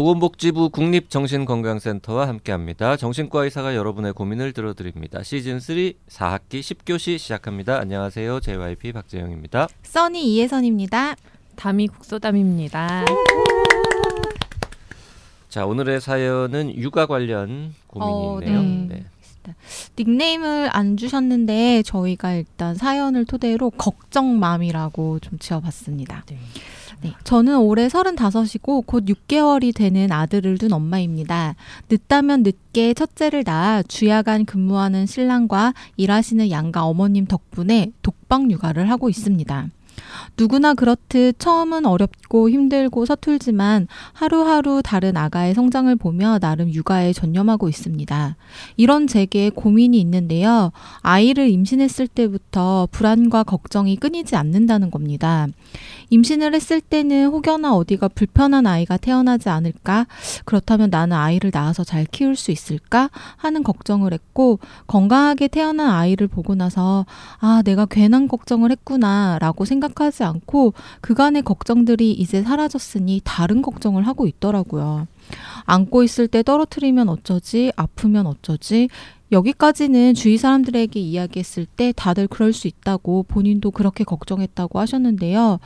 보건복지부 0.00 0.70
국립정신건강센터와 0.70 2.26
함께합니다. 2.26 2.96
정신과 2.96 3.44
의사가 3.44 3.76
여러분의 3.76 4.14
고민을 4.14 4.54
들어드립니다. 4.54 5.22
시즌 5.22 5.60
3 5.60 5.76
4학기 6.08 6.60
10교시 6.60 7.18
시작합니다. 7.18 7.78
안녕하세요. 7.78 8.40
JYP 8.40 8.92
박재영입니다. 8.92 9.68
써니 9.82 10.36
이혜선입니다. 10.36 11.16
담이 11.54 11.88
국소담입니다. 11.88 13.04
자 15.50 15.66
오늘의 15.66 16.00
사연은 16.00 16.74
육아 16.76 17.04
관련 17.04 17.74
고민이 17.86 18.10
어, 18.10 18.40
있네요. 18.40 18.62
네. 18.62 18.86
네. 18.88 19.04
닉네임을 19.98 20.70
안 20.72 20.96
주셨는데 20.96 21.82
저희가 21.84 22.32
일단 22.34 22.74
사연을 22.74 23.24
토대로 23.24 23.70
걱정맘이라고 23.70 25.18
좀 25.20 25.38
지어봤습니다. 25.38 26.24
네. 26.26 26.38
네, 27.02 27.14
저는 27.24 27.58
올해 27.58 27.88
35이고 27.88 28.84
곧 28.84 29.06
6개월이 29.06 29.74
되는 29.74 30.12
아들을 30.12 30.58
둔 30.58 30.72
엄마입니다. 30.72 31.54
늦다면 31.88 32.42
늦게 32.42 32.92
첫째를 32.92 33.42
낳아 33.46 33.82
주야간 33.82 34.44
근무하는 34.44 35.06
신랑과 35.06 35.72
일하시는 35.96 36.50
양가 36.50 36.84
어머님 36.84 37.24
덕분에 37.24 37.92
독방 38.02 38.50
육아를 38.50 38.90
하고 38.90 39.08
있습니다. 39.08 39.68
누구나 40.36 40.74
그렇듯 40.74 41.38
처음은 41.38 41.86
어렵고 41.86 42.50
힘들고 42.50 43.06
서툴지만 43.06 43.88
하루하루 44.12 44.80
다른 44.82 45.16
아가의 45.16 45.54
성장을 45.54 45.94
보며 45.96 46.38
나름 46.38 46.72
육아에 46.72 47.12
전념하고 47.12 47.68
있습니다. 47.68 48.36
이런 48.76 49.06
제게 49.06 49.50
고민이 49.50 50.00
있는데요. 50.00 50.72
아이를 51.00 51.48
임신했을 51.50 52.06
때부터 52.08 52.88
불안과 52.90 53.42
걱정이 53.42 53.96
끊이지 53.96 54.36
않는다는 54.36 54.90
겁니다. 54.90 55.46
임신을 56.10 56.54
했을 56.54 56.80
때는 56.80 57.26
혹여나 57.26 57.74
어디가 57.74 58.08
불편한 58.08 58.66
아이가 58.66 58.96
태어나지 58.96 59.48
않을까? 59.48 60.06
그렇다면 60.44 60.90
나는 60.90 61.16
아이를 61.16 61.50
낳아서 61.54 61.84
잘 61.84 62.04
키울 62.04 62.36
수 62.36 62.50
있을까? 62.50 63.10
하는 63.36 63.62
걱정을 63.62 64.12
했고, 64.12 64.58
건강하게 64.86 65.48
태어난 65.48 65.90
아이를 65.90 66.26
보고 66.26 66.54
나서, 66.54 67.06
아, 67.38 67.62
내가 67.64 67.86
괜한 67.86 68.28
걱정을 68.28 68.70
했구나, 68.70 69.38
라고 69.40 69.64
생각하지 69.64 70.24
않고, 70.24 70.74
그간의 71.00 71.42
걱정들이 71.42 72.12
이제 72.12 72.42
사라졌으니 72.42 73.22
다른 73.24 73.62
걱정을 73.62 74.06
하고 74.06 74.26
있더라고요. 74.26 75.06
안고 75.64 76.02
있을 76.02 76.26
때 76.26 76.42
떨어뜨리면 76.42 77.08
어쩌지? 77.08 77.72
아프면 77.76 78.26
어쩌지? 78.26 78.88
여기까지는 79.32 80.14
주위 80.14 80.36
사람들에게 80.36 80.98
이야기했을 80.98 81.66
때 81.66 81.92
다들 81.94 82.26
그럴 82.26 82.52
수 82.52 82.66
있다고 82.66 83.24
본인도 83.24 83.70
그렇게 83.70 84.04
걱정했다고 84.04 84.78
하셨는데요. 84.78 85.60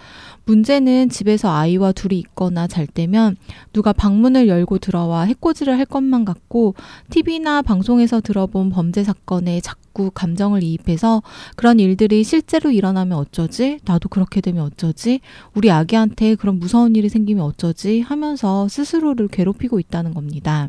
문제는 0.45 1.09
집에서 1.09 1.51
아이와 1.51 1.93
둘이 1.93 2.19
있거나 2.19 2.67
잘 2.67 2.87
때면 2.87 3.37
누가 3.73 3.93
방문을 3.93 4.49
열고 4.49 4.79
들어와 4.79 5.23
해코지를 5.23 5.79
할 5.79 5.87
것만 5.87 6.25
같고 6.25 6.75
TV나 7.11 7.63
방송에서 7.63 8.21
들어본 8.21 8.71
범죄 8.71 9.03
사건에 9.03 9.61
자꾸 9.61 10.11
감정을 10.13 10.63
이입해서 10.63 11.23
그런 11.57 11.81
일들이 11.81 12.25
실제로 12.25 12.71
일어나면 12.71 13.17
어쩌지? 13.17 13.79
나도 13.85 14.09
그렇게 14.09 14.41
되면 14.41 14.65
어쩌지? 14.65 15.21
우리 15.55 15.71
아기한테 15.71 16.35
그런 16.35 16.59
무서운 16.59 16.97
일이 16.97 17.09
생기면 17.09 17.45
어쩌지? 17.45 18.01
하면서 18.01 18.69
스스로를 18.69 19.29
괴롭히고 19.29 19.81
있다는 19.81 20.13
겁니다. 20.13 20.69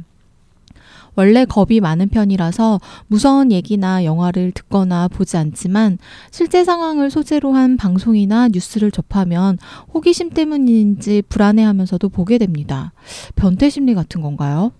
원래 1.16 1.46
겁이 1.46 1.80
많은 1.80 2.10
편이라서 2.10 2.80
무서운 3.08 3.52
얘기나 3.52 4.04
영화를 4.04 4.52
듣거나 4.52 5.08
보지 5.08 5.38
않지만 5.38 5.98
실제 6.32 6.64
상황을 6.64 7.10
소재로 7.10 7.54
한 7.54 7.78
방송이나 7.78 8.50
뉴스를 8.50 8.92
접하면 8.92 9.58
호기심 9.94 10.32
때문인지 10.32 11.24
불안해하면서도 11.30 12.10
보게 12.10 12.38
됩니다. 12.38 12.94
변태 13.36 13.70
심리 13.70 13.94
같은 13.94 14.22
건가요? 14.22 14.72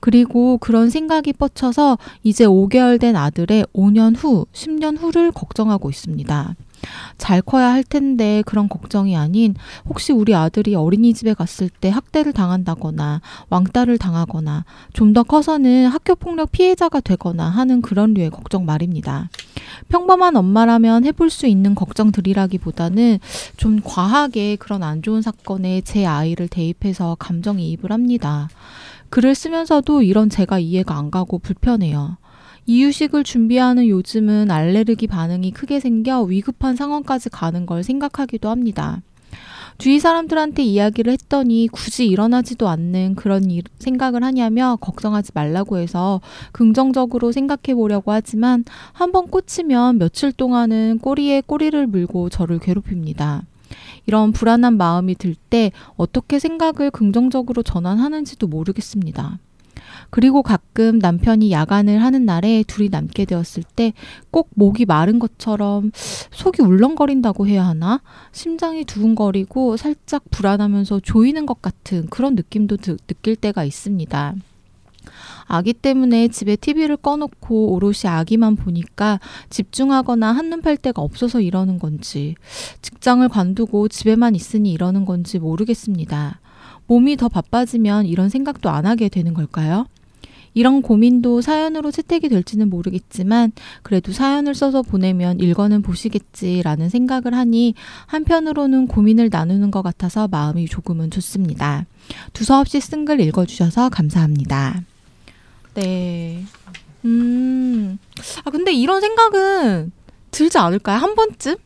그리고 0.00 0.58
그런 0.58 0.90
생각이 0.90 1.32
뻗쳐서 1.32 1.98
이제 2.22 2.44
5개월 2.44 3.00
된 3.00 3.16
아들의 3.16 3.64
5년 3.72 4.14
후, 4.14 4.44
10년 4.52 4.98
후를 4.98 5.32
걱정하고 5.32 5.88
있습니다. 5.88 6.54
잘 7.18 7.40
커야 7.40 7.72
할 7.72 7.84
텐데 7.84 8.42
그런 8.46 8.68
걱정이 8.68 9.16
아닌 9.16 9.54
혹시 9.88 10.12
우리 10.12 10.34
아들이 10.34 10.74
어린이집에 10.74 11.34
갔을 11.34 11.68
때 11.68 11.88
학대를 11.88 12.32
당한다거나 12.32 13.20
왕따를 13.48 13.98
당하거나 13.98 14.64
좀 14.92 15.14
더 15.14 15.22
커서는 15.22 15.86
학교 15.86 16.16
폭력 16.16 16.50
피해자가 16.50 16.98
되거나 17.00 17.48
하는 17.48 17.82
그런 17.82 18.14
류의 18.14 18.30
걱정 18.30 18.64
말입니다. 18.66 19.30
평범한 19.88 20.34
엄마라면 20.34 21.04
해볼 21.04 21.30
수 21.30 21.46
있는 21.46 21.76
걱정들이라기보다는 21.76 23.20
좀 23.56 23.80
과하게 23.84 24.56
그런 24.56 24.82
안 24.82 25.02
좋은 25.02 25.22
사건에 25.22 25.82
제 25.82 26.04
아이를 26.04 26.48
대입해서 26.48 27.16
감정이입을 27.20 27.92
합니다. 27.92 28.48
글을 29.10 29.36
쓰면서도 29.36 30.02
이런 30.02 30.28
제가 30.30 30.58
이해가 30.58 30.96
안 30.96 31.12
가고 31.12 31.38
불편해요. 31.38 32.16
이유식을 32.66 33.24
준비하는 33.24 33.88
요즘은 33.88 34.50
알레르기 34.50 35.06
반응이 35.06 35.50
크게 35.52 35.80
생겨 35.80 36.22
위급한 36.22 36.76
상황까지 36.76 37.28
가는 37.28 37.66
걸 37.66 37.82
생각하기도 37.82 38.48
합니다. 38.48 39.02
주위 39.76 39.98
사람들한테 39.98 40.62
이야기를 40.62 41.12
했더니 41.12 41.68
굳이 41.70 42.06
일어나지도 42.06 42.68
않는 42.68 43.16
그런 43.16 43.50
일, 43.50 43.64
생각을 43.80 44.22
하냐며 44.22 44.78
걱정하지 44.80 45.32
말라고 45.34 45.78
해서 45.78 46.20
긍정적으로 46.52 47.32
생각해 47.32 47.74
보려고 47.74 48.12
하지만 48.12 48.64
한번 48.92 49.26
꽂히면 49.26 49.98
며칠 49.98 50.32
동안은 50.32 51.00
꼬리에 51.02 51.42
꼬리를 51.44 51.86
물고 51.88 52.28
저를 52.28 52.60
괴롭힙니다. 52.60 53.42
이런 54.06 54.32
불안한 54.32 54.76
마음이 54.76 55.16
들 55.16 55.34
때 55.50 55.72
어떻게 55.96 56.38
생각을 56.38 56.90
긍정적으로 56.90 57.62
전환하는지도 57.62 58.46
모르겠습니다. 58.46 59.38
그리고 60.10 60.42
가끔 60.42 60.98
남편이 60.98 61.50
야간을 61.50 62.02
하는 62.02 62.24
날에 62.24 62.64
둘이 62.66 62.88
남게 62.88 63.24
되었을 63.24 63.62
때 63.62 63.92
꼭 64.30 64.50
목이 64.54 64.84
마른 64.84 65.18
것처럼 65.18 65.92
속이 66.32 66.62
울렁거린다고 66.62 67.46
해야 67.46 67.66
하나? 67.66 68.00
심장이 68.32 68.84
두근거리고 68.84 69.76
살짝 69.76 70.24
불안하면서 70.30 71.00
조이는 71.00 71.46
것 71.46 71.62
같은 71.62 72.06
그런 72.10 72.34
느낌도 72.34 72.78
드, 72.78 72.96
느낄 73.06 73.36
때가 73.36 73.64
있습니다. 73.64 74.34
아기 75.46 75.72
때문에 75.74 76.28
집에 76.28 76.56
TV를 76.56 76.96
꺼놓고 76.96 77.74
오롯이 77.74 78.06
아기만 78.06 78.56
보니까 78.56 79.20
집중하거나 79.50 80.32
한눈 80.32 80.62
팔 80.62 80.78
데가 80.78 81.02
없어서 81.02 81.40
이러는 81.40 81.78
건지, 81.78 82.34
직장을 82.80 83.28
관두고 83.28 83.88
집에만 83.88 84.34
있으니 84.34 84.72
이러는 84.72 85.04
건지 85.04 85.38
모르겠습니다. 85.38 86.40
몸이 86.86 87.16
더 87.16 87.28
바빠지면 87.28 88.06
이런 88.06 88.28
생각도 88.28 88.70
안 88.70 88.86
하게 88.86 89.08
되는 89.08 89.34
걸까요? 89.34 89.86
이런 90.56 90.82
고민도 90.82 91.40
사연으로 91.40 91.90
채택이 91.90 92.28
될지는 92.28 92.70
모르겠지만 92.70 93.50
그래도 93.82 94.12
사연을 94.12 94.54
써서 94.54 94.82
보내면 94.82 95.40
읽어는 95.40 95.82
보시겠지라는 95.82 96.90
생각을 96.90 97.34
하니 97.34 97.74
한편으로는 98.06 98.86
고민을 98.86 99.30
나누는 99.32 99.72
것 99.72 99.82
같아서 99.82 100.28
마음이 100.28 100.66
조금은 100.68 101.10
좋습니다. 101.10 101.86
두서없이 102.34 102.80
쓴 102.80 103.04
글 103.04 103.20
읽어주셔서 103.20 103.88
감사합니다. 103.88 104.82
네. 105.74 106.44
음. 107.04 107.98
아, 108.44 108.50
근데 108.50 108.72
이런 108.72 109.00
생각은 109.00 109.90
들지 110.30 110.56
않을까요? 110.58 110.98
한 110.98 111.14
번쯤? 111.16 111.56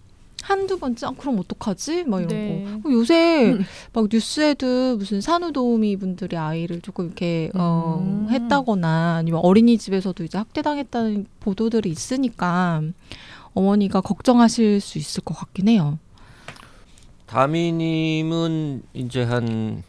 한두 0.43 0.79
번쯤? 0.79 1.09
아, 1.09 1.13
그럼 1.19 1.39
어떡하지? 1.41 2.05
막 2.05 2.21
이런 2.21 2.29
네. 2.29 2.81
거. 2.83 2.93
요새 2.93 3.59
막 3.93 4.09
뉴스에도 4.11 4.97
무슨 4.97 5.21
산후도우미 5.21 5.97
분들이 5.97 6.37
아이를 6.37 6.81
조금 6.81 7.07
이렇게, 7.07 7.51
어, 7.55 7.99
음. 8.01 8.29
했다거나 8.31 9.17
아니면 9.17 9.41
어린이집에서도 9.43 10.25
이제 10.25 10.39
학대당했다는 10.39 11.27
보도들이 11.41 11.91
있으니까 11.91 12.83
어머니가 13.55 14.01
걱정하실 14.01 14.81
수 14.81 14.99
있을 14.99 15.25
것 15.25 15.35
같긴 15.35 15.69
해요. 15.69 15.99
다미님은 17.27 18.83
이제 18.95 19.25
한 19.25 19.83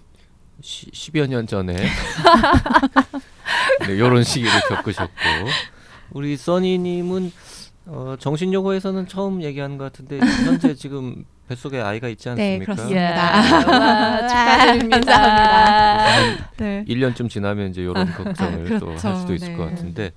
시, 0.61 0.87
10여 0.91 1.27
년 1.27 1.47
전에 1.47 1.73
네, 3.87 3.93
이런 3.93 4.23
시기를 4.23 4.51
겪으셨고 4.67 5.13
우리 6.11 6.35
써니님은 6.35 7.31
어, 7.91 8.15
정신요고에서는 8.19 9.07
처음 9.07 9.41
얘기하는 9.41 9.77
것 9.77 9.85
같은데 9.85 10.19
현재 10.19 10.75
지금 10.75 11.25
뱃속에 11.47 11.81
아이가 11.81 12.07
있지 12.09 12.29
네, 12.35 12.59
않습니까? 12.59 12.65
그렇습니다. 12.65 13.79
와, 13.79 14.27
축하드립니다. 14.27 14.99
감사합니다. 14.99 16.51
네. 16.57 16.85
1년쯤 16.87 17.29
지나면 17.29 17.71
이제 17.71 17.81
이런 17.81 18.05
걱정을 18.05 18.79
또할 18.79 18.95
그렇죠. 18.95 19.15
수도 19.15 19.33
있을 19.33 19.57
것 19.57 19.65
네. 19.65 19.71
같은데 19.71 20.11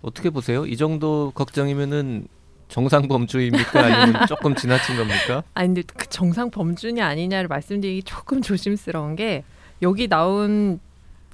어떻게 0.00 0.30
보세요? 0.30 0.64
이 0.64 0.76
정도 0.78 1.30
걱정이면은 1.34 2.26
정상 2.68 3.08
범주입니까? 3.08 3.84
아니면 3.84 4.26
조금 4.26 4.54
지나친 4.54 4.96
겁니까? 4.96 5.42
아니 5.52 5.68
근데 5.68 5.82
그 5.82 6.08
정상 6.08 6.50
범준이 6.50 7.02
아니냐를 7.02 7.48
말씀드리기 7.48 8.04
조금 8.04 8.40
조심스러운 8.42 9.16
게 9.16 9.44
여기 9.82 10.08
나온 10.08 10.80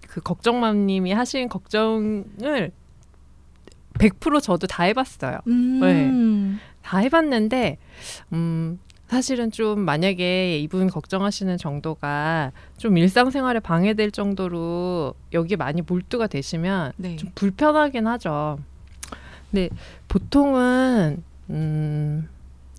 그 0.09 0.21
걱정맘님이 0.21 1.13
하신 1.13 1.49
걱정을 1.49 2.73
100% 4.09 4.43
저도 4.43 4.67
다 4.67 4.85
해봤어요. 4.85 5.39
음. 5.47 5.81
네. 5.81 6.61
다 6.83 6.99
해봤는데 6.99 7.79
음 8.33 8.79
사실은 9.09 9.51
좀 9.51 9.81
만약에 9.81 10.59
이분 10.59 10.89
걱정하시는 10.89 11.57
정도가 11.59 12.53
좀 12.77 12.97
일상생활에 12.97 13.61
방해될 13.61 14.11
정도로 14.11 15.15
여기 15.33 15.57
많이 15.57 15.83
몰두가 15.83 16.27
되시면 16.27 16.93
네. 16.97 17.17
좀 17.17 17.31
불편하긴 17.35 18.07
하죠. 18.07 18.59
근데 19.51 19.69
보통은 20.09 21.23
음 21.51 22.29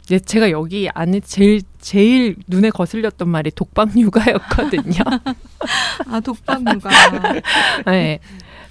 예, 0.09 0.19
제가 0.19 0.51
여기 0.51 0.89
안에 0.94 1.19
제일 1.21 1.62
제일 1.80 2.35
눈에 2.47 2.69
거슬렸던 2.69 3.27
말이 3.27 3.51
독방 3.51 3.91
육아였거든요. 3.97 5.03
아 6.09 6.19
독방 6.21 6.63
육아. 6.73 6.89
네. 7.88 8.19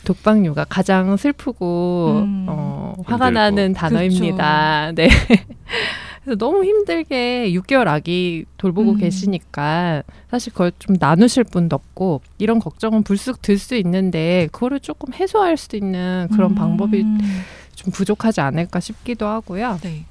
독방 0.07 0.47
육아 0.47 0.65
가장 0.65 1.17
슬프고 1.17 2.23
음. 2.25 2.47
어, 2.49 2.95
화가 3.05 3.27
힘들고. 3.27 3.31
나는 3.41 3.73
단어입니다. 3.75 4.93
네. 4.97 5.09
그래서 6.23 6.39
너무 6.39 6.65
힘들게 6.65 7.51
6개월 7.53 7.89
아기 7.89 8.45
돌보고 8.57 8.93
음. 8.93 8.97
계시니까 8.99 10.03
사실 10.31 10.53
그걸 10.53 10.73
좀 10.79 10.97
나누실 10.99 11.45
분도 11.45 11.75
없고 11.77 12.21
이런 12.39 12.61
걱정은 12.61 13.03
불쑥 13.03 13.43
들 13.43 13.59
수 13.59 13.75
있는데 13.77 14.49
그거를 14.53 14.79
조금 14.81 15.13
해소할 15.13 15.57
수 15.57 15.77
있는 15.77 16.29
그런 16.33 16.53
음. 16.53 16.55
방법이 16.55 17.05
좀 17.75 17.93
부족하지 17.93 18.41
않을까 18.41 18.79
싶기도 18.81 19.27
하고요. 19.27 19.79
네. 19.83 20.05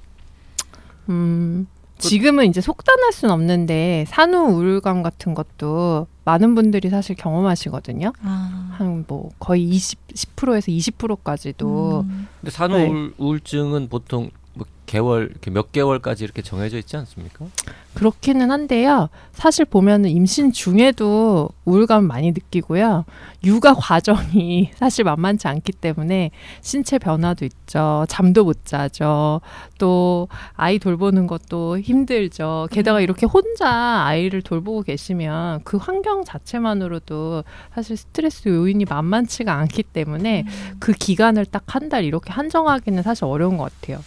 음, 1.10 1.68
지금은 1.98 2.48
이제 2.48 2.60
속단할 2.60 3.14
수는 3.14 3.34
없는데 3.34 4.06
산후 4.10 4.52
우울감 4.54 5.04
같은 5.04 5.34
것도 5.34 6.08
많은 6.26 6.56
분들이 6.56 6.90
사실 6.90 7.16
경험하시거든요. 7.16 8.12
아. 8.22 8.76
한뭐 8.78 9.30
거의 9.40 9.64
20, 9.64 10.08
10%에서 10.08 10.72
20%까지도 10.72 12.02
음. 12.02 12.28
근데 12.42 12.52
산후 12.52 12.78
네. 12.78 12.88
우울, 12.88 13.14
우울증은 13.18 13.88
보통 13.90 14.24
뭐 14.24 14.45
개월 14.86 15.30
이렇게 15.32 15.52
몇 15.52 15.72
개월까지 15.72 16.24
이렇게 16.24 16.42
정해져 16.42 16.78
있지 16.78 16.96
않습니까? 16.98 17.46
그렇기는 17.94 18.52
한데요. 18.52 19.10
사실 19.32 19.64
보면은 19.66 20.10
임신 20.10 20.52
중에도 20.52 21.50
우울감 21.64 22.06
많이 22.06 22.32
느끼고요. 22.32 23.06
육아 23.44 23.74
과정이 23.74 24.72
사실 24.76 25.04
만만치 25.06 25.48
않기 25.48 25.72
때문에 25.74 26.32
신체 26.62 26.98
변화도 26.98 27.46
있죠. 27.46 28.06
잠도 28.10 28.44
못 28.44 28.66
자죠. 28.66 29.42
또 29.78 30.28
아이 30.56 30.80
돌보는 30.80 31.28
것도 31.28 31.80
힘들죠. 31.80 32.68
게다가 32.72 33.00
이렇게 33.02 33.26
혼자 33.26 33.70
아이를 34.06 34.42
돌보고 34.42 34.82
계시면 34.84 35.62
그 35.64 35.78
환경 35.78 36.24
자체만으로도 36.26 37.44
사실 37.74 37.96
스트레스 37.98 38.50
요인이 38.50 38.86
만만치가 38.86 39.54
않기 39.54 39.84
때문에 39.84 40.44
음. 40.48 40.76
그 40.80 40.92
기간을 40.92 41.46
딱 41.46 41.64
한 41.68 41.86
달 41.90 42.04
이렇게 42.06 42.32
한정하기는 42.32 43.04
사실 43.04 43.26
어려운 43.26 43.58
것 43.58 43.72
같아요. 43.82 44.00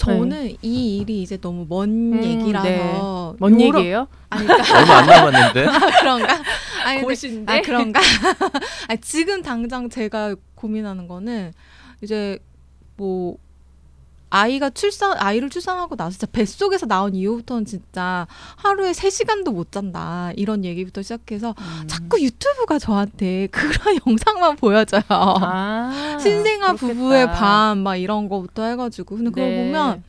저는 0.00 0.56
이 0.62 0.96
일이 0.98 1.22
이제 1.22 1.36
너무 1.38 1.66
먼 1.68 1.90
음, 2.14 2.24
얘기라서 2.24 2.66
네. 2.68 3.36
뭔 3.38 3.60
요러- 3.60 3.78
얘기예요? 3.80 4.08
아니 4.30 4.46
그러니까 4.48 4.78
얼마 4.78 4.96
안 4.96 5.06
남았는데 5.06 5.66
아, 5.68 6.00
그런가? 6.00 6.42
아니, 6.84 7.02
곧인데? 7.02 7.52
아 7.52 7.60
그런가? 7.60 8.00
아 8.88 8.96
지금 8.96 9.42
당장 9.42 9.90
제가 9.90 10.34
고민하는 10.54 11.06
거는 11.06 11.52
이제 12.02 12.38
뭐 12.96 13.36
아이가 14.30 14.70
출산 14.70 15.16
아이를 15.18 15.50
출산하고 15.50 15.96
나서 15.96 16.12
진짜 16.12 16.26
뱃속에서 16.30 16.86
나온 16.86 17.14
이후부터는 17.14 17.64
진짜 17.64 18.26
하루에 18.56 18.92
3시간도 18.92 19.52
못 19.52 19.72
잔다. 19.72 20.30
이런 20.36 20.64
얘기부터 20.64 21.02
시작해서 21.02 21.54
음. 21.58 21.86
자꾸 21.88 22.20
유튜브가 22.22 22.78
저한테 22.78 23.48
그런 23.52 23.98
영상만 24.06 24.56
보여줘요. 24.56 25.02
아, 25.08 26.16
신생아 26.20 26.74
그렇겠다. 26.74 26.86
부부의 26.86 27.26
밤 27.32 27.78
막 27.80 27.96
이런 27.96 28.28
거부터 28.28 28.64
해 28.64 28.76
가지고 28.76 29.16
근데 29.16 29.30
그거 29.30 29.42
네. 29.42 29.64
보면 29.66 30.02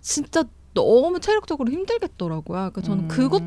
진짜 0.00 0.44
너무 0.74 1.20
체력적으로 1.20 1.70
힘들겠더라고요. 1.70 2.70
그러니까 2.70 2.80
저는 2.82 3.04
음. 3.04 3.08
그것 3.08 3.42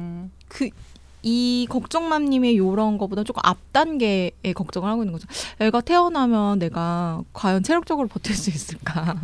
이 1.22 1.68
걱정맘님의 1.70 2.58
요런 2.58 2.98
거보다 2.98 3.24
조금 3.24 3.42
앞 3.44 3.58
단계의 3.74 4.54
걱정을 4.56 4.90
하고 4.90 5.04
있는 5.04 5.12
거죠. 5.14 5.28
애가 5.60 5.82
태어나면 5.82 6.60
내가 6.60 7.22
과연 7.34 7.64
체력적으로 7.64 8.08
버틸 8.08 8.36
수 8.36 8.50
있을까? 8.50 9.16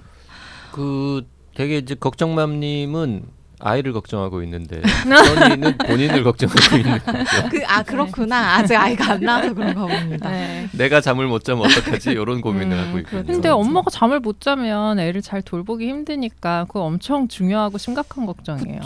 그 0.76 1.26
되게 1.56 1.78
이제 1.78 1.96
걱정맘님은 1.96 3.24
아이를 3.62 3.94
걱정하고 3.94 4.44
있는데 4.44 4.82
써니는 5.08 5.78
본인을 5.78 6.24
걱정하고 6.26 6.76
있는 6.76 7.00
거죠. 7.06 7.50
그아 7.50 7.84
그렇구나. 7.84 8.56
아직 8.56 8.76
아이가 8.76 9.14
안 9.14 9.22
나와서 9.22 9.54
그런가 9.54 9.88
봅니다. 9.88 10.30
네. 10.30 10.68
내가 10.74 11.00
잠을 11.00 11.28
못 11.28 11.46
자면 11.46 11.66
어떡하지? 11.66 12.12
이런 12.12 12.42
고민을 12.42 12.78
음, 12.78 12.88
하고 12.88 12.98
있거든요. 13.00 13.26
근데 13.26 13.48
엄마가 13.48 13.90
잠을 13.90 14.20
못 14.20 14.42
자면 14.42 15.00
애를 15.00 15.22
잘 15.22 15.42
돌보기 15.42 15.88
힘드니까 15.88 16.66
그거 16.68 16.82
엄청 16.82 17.30
중요하고 17.30 17.78
심각한 17.78 18.26
걱정이에요. 18.26 18.82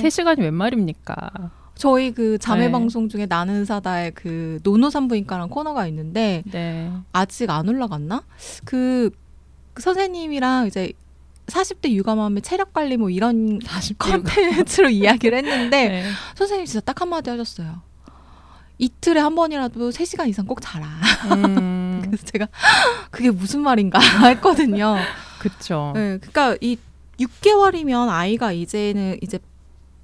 세 0.00 0.08
시간이 0.08 0.40
웬 0.40 0.54
말입니까? 0.54 1.30
저희 1.74 2.12
그 2.12 2.38
자매 2.38 2.66
네. 2.66 2.70
방송 2.70 3.08
중에 3.08 3.26
나는 3.26 3.64
사다의 3.64 4.12
그 4.14 4.60
노노산부인과라는 4.62 5.48
코너가 5.50 5.88
있는데 5.88 6.44
네. 6.52 6.92
아직 7.12 7.50
안 7.50 7.68
올라갔나? 7.68 8.22
그, 8.64 9.10
그 9.10 9.21
선생님이랑 9.78 10.66
이제 10.66 10.92
40대 11.46 11.90
육아맘의 11.90 12.42
체력 12.42 12.72
관리 12.72 12.96
뭐 12.96 13.10
이런 13.10 13.58
컨텐츠로 13.98 14.88
이야기를 14.90 15.38
했는데 15.38 15.88
네. 15.88 16.10
선생님 16.36 16.66
진짜 16.66 16.80
딱 16.80 17.00
한마디 17.00 17.30
하셨어요. 17.30 17.80
이틀에 18.78 19.20
한 19.20 19.34
번이라도 19.34 19.90
3시간 19.90 20.28
이상 20.28 20.46
꼭 20.46 20.60
자라. 20.60 20.86
음, 21.32 22.02
그래서 22.06 22.24
제가 22.24 22.48
그게 23.10 23.30
무슨 23.30 23.60
말인가 23.60 23.98
했거든요. 24.28 24.96
그쵸. 25.38 25.92
네, 25.94 26.18
그러니까 26.18 26.56
이 26.60 26.78
6개월이면 27.18 28.08
아이가 28.08 28.52
이제는 28.52 29.18
이제 29.22 29.38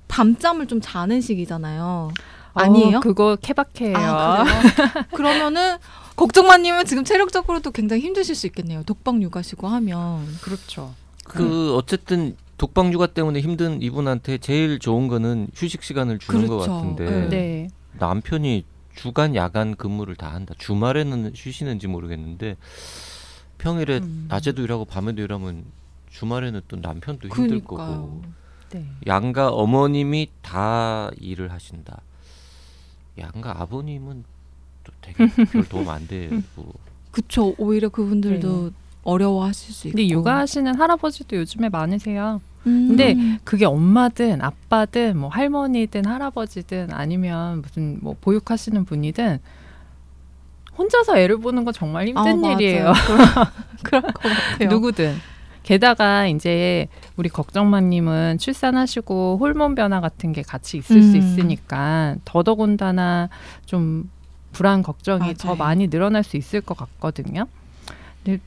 밤잠을 0.08 0.66
좀 0.66 0.80
자는 0.80 1.20
시기잖아요. 1.20 2.12
아니에요? 2.54 2.98
어, 2.98 3.00
그거 3.00 3.36
케바케예요. 3.40 3.96
아? 3.96 4.44
그러면은 5.12 5.76
걱정마님은 6.18 6.84
지금 6.84 7.04
체력적으로도 7.04 7.70
굉장히 7.70 8.02
힘드실 8.02 8.34
수 8.34 8.48
있겠네요. 8.48 8.82
독방 8.82 9.22
육아시고 9.22 9.68
하면. 9.68 10.26
그렇죠. 10.42 10.92
그 11.24 11.76
어쨌든 11.76 12.36
독방 12.56 12.92
육아 12.92 13.06
때문에 13.06 13.40
힘든 13.40 13.80
이분한테 13.80 14.38
제일 14.38 14.80
좋은 14.80 15.06
거는 15.06 15.48
휴식 15.54 15.84
시간을 15.84 16.18
주는 16.18 16.48
것 16.48 16.56
그렇죠. 16.58 16.72
같은데 16.74 17.04
네. 17.04 17.28
네. 17.28 17.68
남편이 18.00 18.64
주간 18.96 19.36
야간 19.36 19.76
근무를 19.76 20.16
다 20.16 20.32
한다. 20.34 20.54
주말에는 20.58 21.32
쉬시는지 21.36 21.86
모르겠는데 21.86 22.56
평일에 23.58 23.98
음. 23.98 24.26
낮에도 24.28 24.62
일하고 24.62 24.86
밤에도 24.86 25.22
일하면 25.22 25.66
주말에는 26.10 26.62
또 26.66 26.76
남편도 26.78 27.28
힘들 27.28 27.60
거고 27.60 27.76
그러니까요. 27.76 28.22
네. 28.70 28.86
양가 29.06 29.50
어머님이 29.50 30.30
다 30.42 31.10
일을 31.20 31.52
하신다. 31.52 32.02
양가 33.18 33.60
아버님은 33.62 34.24
또 34.88 34.92
되게 35.02 35.44
별 35.46 35.68
도움 35.68 35.88
안 35.90 36.06
되고 36.06 36.34
그쵸. 37.12 37.54
오히려 37.58 37.88
그분들도 37.88 38.70
어려워하실 39.02 39.74
수 39.74 39.88
있고. 39.88 39.96
근데 39.96 40.08
육아하시는 40.10 40.78
할아버지도 40.78 41.36
요즘에 41.36 41.68
많으세요. 41.68 42.40
음. 42.66 42.88
근데 42.88 43.16
그게 43.44 43.64
엄마든 43.64 44.42
아빠든 44.42 45.16
뭐 45.16 45.28
할머니든 45.30 46.04
할아버지든 46.06 46.92
아니면 46.92 47.62
무슨 47.62 47.98
뭐 48.02 48.14
보육하시는 48.20 48.84
분이든 48.84 49.38
혼자서 50.76 51.18
애를 51.18 51.38
보는 51.38 51.64
건 51.64 51.72
정말 51.74 52.06
힘든 52.06 52.44
아. 52.44 52.52
일이에요. 52.52 52.92
그럴 53.82 54.02
것 54.02 54.14
같아요. 54.14 54.68
누구든. 54.68 55.16
게다가 55.62 56.26
이제 56.26 56.88
우리 57.16 57.28
걱정마님은 57.28 58.38
출산하시고 58.38 59.38
호르몬 59.40 59.74
변화 59.74 60.00
같은 60.00 60.32
게 60.32 60.42
같이 60.42 60.78
있을 60.78 61.02
수 61.02 61.10
음. 61.10 61.16
있으니까 61.16 62.16
더더군다나 62.24 63.28
좀 63.66 64.08
불안 64.58 64.82
걱정이 64.82 65.34
더 65.34 65.48
맞아요. 65.48 65.56
많이 65.56 65.88
늘어날 65.88 66.24
수 66.24 66.36
있을 66.36 66.60
것 66.60 66.76
같거든요. 66.76 67.46
근데 68.24 68.40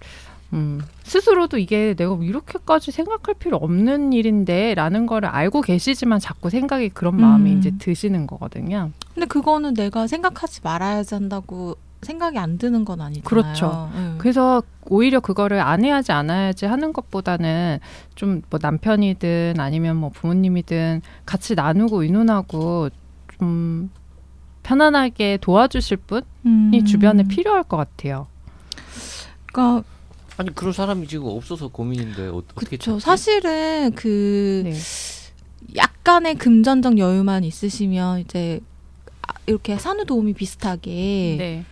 음, 0.54 0.82
스스로도 1.04 1.58
이게 1.58 1.94
내가 1.94 2.18
이렇게까지 2.22 2.92
생각할 2.92 3.36
필요 3.36 3.56
없는 3.56 4.12
일인데라는 4.12 5.06
거를 5.06 5.30
알고 5.30 5.62
계시지만 5.62 6.20
자꾸 6.20 6.50
생각이 6.50 6.90
그런 6.90 7.16
마음이 7.16 7.54
음. 7.54 7.58
이제 7.58 7.72
드시는 7.80 8.28
거거든요. 8.28 8.92
근데 9.14 9.26
그거는 9.28 9.74
내가 9.74 10.08
생각하지 10.08 10.60
말아야지 10.64 11.16
한다고 11.16 11.78
생각이 12.02 12.38
안 12.38 12.58
드는 12.58 12.84
건 12.84 13.00
아니잖아요. 13.00 13.24
그렇죠. 13.24 13.90
네. 13.96 14.16
그래서 14.18 14.62
오히려 14.88 15.20
그거를 15.22 15.62
안 15.62 15.86
해야지 15.86 16.12
안 16.12 16.30
해야지 16.30 16.66
하는 16.66 16.92
것보다는 16.92 17.80
좀 18.16 18.42
뭐 18.50 18.60
남편이든 18.62 19.56
아니면 19.60 19.96
뭐 19.98 20.10
부모님이든 20.10 21.02
같이 21.26 21.56
나누고 21.56 22.04
의논하고 22.04 22.90
좀 23.40 23.90
편안하게 24.64 25.40
도와주실 25.42 25.98
분이 25.98 26.24
음. 26.46 26.86
주변에 26.86 27.24
필요할 27.24 27.64
것 27.64 27.78
같아요. 27.78 28.28
그러니까 29.52 29.84
아니 30.38 30.54
그런 30.56 30.74
사람이 30.74 31.08
지금 31.08 31.28
없어서 31.28 31.68
고민인데 31.68 32.28
어, 32.28 32.36
어떻게 32.38 32.78
그렇죠. 32.78 33.00
사실은 33.00 33.92
그 33.96 34.62
네. 34.66 34.74
약간의 35.76 36.36
금전적 36.36 36.98
여유만 36.98 37.44
있으시면 37.44 38.22
이제 38.22 38.60
아, 39.28 39.34
이렇게 39.46 39.78
산후 39.78 40.06
도우미 40.06 40.34
비슷하게 40.34 41.36
네. 41.38 41.66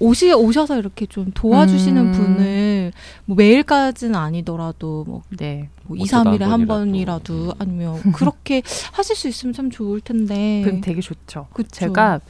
오시 0.00 0.32
오셔서 0.32 0.78
이렇게 0.78 1.06
좀 1.06 1.30
도와주시는 1.34 2.02
음. 2.06 2.12
분을 2.12 2.92
뭐 3.26 3.36
매일까지는 3.36 4.14
아니더라도 4.16 5.04
뭐, 5.06 5.22
네. 5.36 5.68
뭐 5.84 5.96
2, 5.96 6.02
어쩌다 6.02 6.30
3일에 6.30 6.40
한한 6.40 6.66
번이라도 6.66 7.32
번이라도. 7.34 7.54
아니면 7.58 8.00
그렇게 8.12 8.62
하실 8.92 9.14
수 9.16 9.28
있으면 9.28 9.52
참 9.52 9.70
좋을 9.70 10.00
텐데. 10.00 10.62
그럼 10.64 10.80
되게 10.80 11.00
좋죠. 11.00 11.46
그쵸. 11.52 11.68
제가 11.70 12.20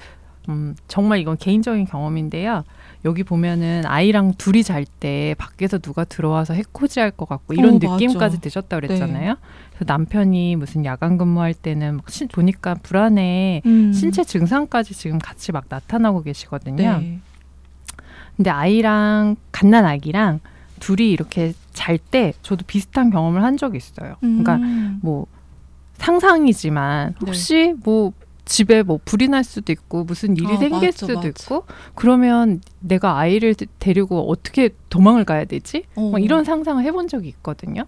음, 0.50 0.76
정말 0.88 1.20
이건 1.20 1.38
개인적인 1.38 1.86
경험인데요. 1.86 2.64
여기 3.06 3.22
보면은 3.22 3.82
아이랑 3.86 4.34
둘이 4.36 4.62
잘 4.62 4.84
때 5.00 5.34
밖에서 5.38 5.78
누가 5.78 6.04
들어와서 6.04 6.52
해코지 6.54 7.00
할 7.00 7.10
것 7.10 7.28
같고 7.28 7.54
이런 7.54 7.74
어, 7.74 7.78
느낌까지 7.78 8.36
맞아. 8.36 8.38
드셨다 8.40 8.76
그랬잖아요. 8.80 9.36
그래서 9.70 9.84
남편이 9.86 10.56
무슨 10.56 10.84
야간 10.84 11.16
근무할 11.18 11.54
때는 11.54 11.96
막 11.96 12.10
신, 12.10 12.28
보니까 12.28 12.74
불안해. 12.74 13.62
음. 13.66 13.92
신체 13.92 14.22
증상까지 14.24 14.94
지금 14.94 15.18
같이 15.18 15.52
막 15.52 15.64
나타나고 15.68 16.22
계시거든요. 16.22 16.98
네. 16.98 17.20
근데 18.36 18.50
아이랑 18.50 19.36
갓난 19.52 19.84
아기랑 19.84 20.40
둘이 20.80 21.10
이렇게 21.10 21.52
잘 21.72 21.98
때 21.98 22.32
저도 22.42 22.64
비슷한 22.66 23.10
경험을 23.10 23.42
한 23.42 23.56
적이 23.56 23.78
있어요. 23.78 24.16
그러니까 24.20 24.56
음. 24.56 25.00
뭐 25.02 25.26
상상이지만 25.98 27.10
네. 27.14 27.26
혹시 27.26 27.74
뭐 27.84 28.12
집에 28.44 28.82
뭐 28.82 28.98
불이 29.04 29.28
날 29.28 29.42
수도 29.42 29.72
있고 29.72 30.04
무슨 30.04 30.36
일이 30.36 30.46
아, 30.52 30.56
생길 30.56 30.88
맞아, 30.88 30.98
수도 30.98 31.14
맞아. 31.14 31.28
있고 31.28 31.64
그러면 31.94 32.60
내가 32.80 33.16
아이를 33.18 33.54
데- 33.54 33.66
데리고 33.78 34.30
어떻게 34.30 34.70
도망을 34.90 35.24
가야 35.24 35.44
되지? 35.46 35.84
어. 35.96 36.10
막 36.10 36.22
이런 36.22 36.44
상상을 36.44 36.82
해본 36.84 37.08
적이 37.08 37.28
있거든요. 37.28 37.84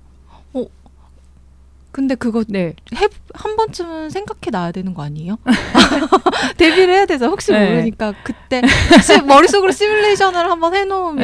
근데 1.97 2.15
그거 2.15 2.45
네, 2.47 2.75
해, 2.95 3.09
한 3.33 3.57
번쯤은 3.57 4.11
생각해 4.11 4.51
놔야 4.53 4.73
되는 4.73 4.93
거 4.93 5.03
아니에요? 5.03 5.39
데뷔를 6.59 6.93
해야 6.93 7.07
되죠. 7.07 7.25
혹시 7.25 7.53
네. 7.53 7.71
모르니까 7.71 8.13
그때 8.23 8.61
시- 9.03 9.23
머릿속으로 9.23 9.73
시뮬레이션을 9.73 10.51
한번 10.51 10.75
해놓으면 10.75 11.17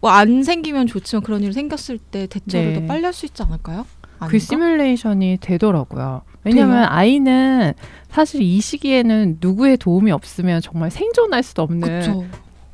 뭐안 0.00 0.42
생기면 0.42 0.88
좋지만 0.88 1.22
그런 1.22 1.44
일이 1.44 1.52
생겼을 1.52 1.98
때 2.00 2.26
대처를 2.26 2.72
네. 2.72 2.80
더 2.80 2.86
빨리 2.88 3.04
할 3.04 3.12
수 3.12 3.24
있지 3.24 3.40
않을까요? 3.40 3.86
그 4.02 4.24
아닌가? 4.24 4.38
시뮬레이션이 4.40 5.38
되더라고요. 5.40 6.22
왜냐하면 6.42 6.78
돼요? 6.78 6.86
아이는 6.90 7.74
사실 8.10 8.42
이 8.42 8.60
시기에는 8.60 9.38
누구의 9.40 9.76
도움이 9.76 10.10
없으면 10.10 10.60
정말 10.60 10.90
생존할 10.90 11.44
수도 11.44 11.62
없는 11.62 12.00
그쵸. 12.00 12.24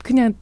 그냥 0.03 0.33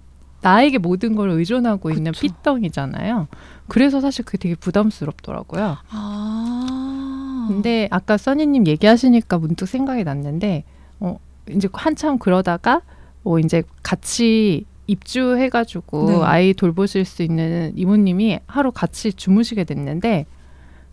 나에게 0.42 0.78
모든 0.78 1.14
걸 1.16 1.30
의존하고 1.30 1.90
있는 1.90 2.12
그쵸. 2.12 2.20
삐덩이잖아요. 2.20 3.28
그래서 3.68 4.00
사실 4.00 4.25
그게 4.25 4.38
되게 4.38 4.54
부담스럽더라고요. 4.54 5.78
아. 5.88 7.46
근데 7.49 7.88
아까 7.90 8.16
써니님 8.16 8.66
얘기하시니까 8.66 9.38
문득 9.38 9.66
생각이 9.66 10.04
났는데 10.04 10.64
어 11.00 11.18
이제 11.49 11.68
한참 11.72 12.18
그러다가 12.18 12.82
뭐 13.22 13.38
이제 13.38 13.62
같이 13.82 14.66
입주해가지고 14.87 16.11
네. 16.11 16.20
아이 16.22 16.54
돌보실 16.54 17.04
수 17.04 17.22
있는 17.22 17.72
이모님이 17.76 18.40
하루 18.46 18.72
같이 18.72 19.12
주무시게 19.12 19.64
됐는데 19.64 20.26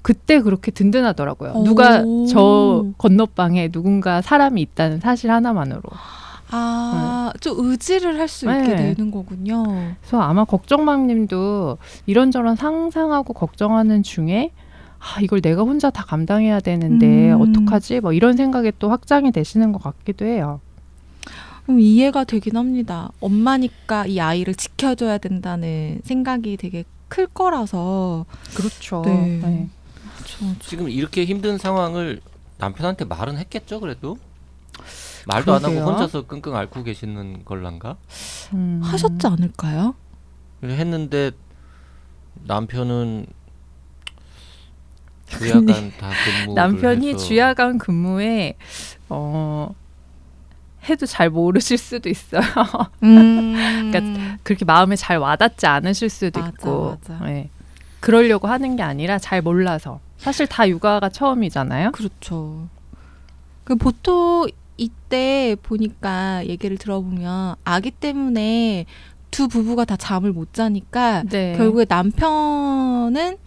그때 0.02 0.42
그렇게 0.42 0.72
든든하더라고요. 0.72 1.52
오. 1.54 1.64
누가 1.64 2.04
저 2.30 2.86
건너방에 2.98 3.70
누군가 3.70 4.22
사람이 4.22 4.62
있다는 4.62 5.00
사실 5.00 5.32
하나만으로. 5.32 5.82
아, 6.52 7.32
좀 7.42 7.70
의지를 7.70 8.20
할 8.20 8.28
수 8.28 8.46
있게 8.46 8.76
네. 8.76 8.94
되는 8.96 9.12
거군요. 9.12 9.64
그래서 10.02 10.20
아마 10.22 10.46
걱정맘님도 10.46 11.78
이런저런 12.06 12.56
상상하고 12.56 13.34
걱정하는 13.34 14.04
중에 14.04 14.52
아 15.00 15.22
이걸 15.22 15.42
내가 15.42 15.62
혼자 15.62 15.90
다 15.90 16.04
감당해야 16.04 16.60
되는데 16.60 17.32
음. 17.32 17.42
어떡하지? 17.42 18.02
뭐 18.02 18.14
이런 18.14 18.36
생각에 18.36 18.72
또 18.80 18.90
확장이 18.90 19.32
되시는 19.32 19.72
것 19.72 19.82
같기도 19.82 20.26
해요. 20.26 20.60
음, 21.70 21.80
이해가 21.80 22.24
되긴 22.24 22.58
합니다. 22.58 23.12
엄마니까 23.22 24.08
이 24.08 24.20
아이를 24.20 24.56
지켜줘야 24.56 25.18
된다는 25.20 26.00
생각이 26.04 26.58
되게 26.58 26.84
클 27.08 27.28
거라서. 27.28 28.26
그렇죠. 28.56 29.04
네. 29.06 29.70
저, 30.26 30.46
저, 30.46 30.60
지금 30.60 30.90
이렇게 30.90 31.26
힘든 31.26 31.58
상황을 31.58 32.22
남편한테 32.58 33.06
말은 33.06 33.38
했겠죠, 33.38 33.80
그래도? 33.80 34.18
말도 35.28 35.54
안 35.54 35.60
그러게요. 35.62 35.82
하고 35.82 35.92
혼자서 35.92 36.26
끙끙 36.28 36.56
앓고 36.56 36.84
계시는 36.84 37.46
걸란가? 37.46 37.98
음. 38.54 38.80
하셨지 38.84 39.28
않을까요? 39.28 39.96
했는데 40.64 41.32
남편은 42.46 43.26
주야간 45.28 45.92
다 46.00 46.10
근무 46.44 46.54
남편이 46.56 47.18
주야간 47.18 47.78
근무에 47.78 48.56
어 49.10 49.74
해도 50.90 51.06
잘 51.06 51.30
모르실 51.30 51.78
수도 51.78 52.10
있어요. 52.10 52.42
음. 53.04 53.92
그러니까 53.92 54.38
그렇게 54.44 54.66
마음에 54.66 54.96
잘 54.96 55.18
와닿지 55.18 55.68
않으실 55.68 56.10
수도 56.10 56.40
맞아, 56.40 56.50
있고. 56.52 56.98
맞아. 57.08 57.30
예. 57.30 57.50
그러려고 58.00 58.48
하는 58.48 58.76
게 58.76 58.84
아니라 58.84 59.20
잘 59.20 59.42
몰라서. 59.42 60.00
사실 60.18 60.48
다 60.48 60.68
육아가 60.68 61.10
처음이잖아요. 61.10 61.92
그렇죠. 61.92 62.68
그 63.64 63.76
보통 63.76 64.48
이때 64.80 65.56
보니까 65.62 66.46
얘기를 66.48 66.78
들어보면 66.78 67.56
아기 67.64 67.92
때문에 67.92 68.86
두 69.30 69.48
부부가 69.48 69.86
다 69.86 69.96
잠을 69.98 70.32
못 70.32 70.54
자니까 70.54 71.24
네. 71.30 71.54
결국에 71.58 71.86
남편은 71.88 73.38